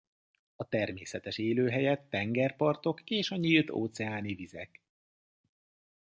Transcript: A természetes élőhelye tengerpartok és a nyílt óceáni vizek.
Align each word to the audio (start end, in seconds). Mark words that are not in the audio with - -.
A 0.55 0.67
természetes 0.67 1.37
élőhelye 1.37 2.07
tengerpartok 2.09 3.01
és 3.09 3.31
a 3.31 3.35
nyílt 3.35 3.69
óceáni 3.69 4.33
vizek. 4.35 4.81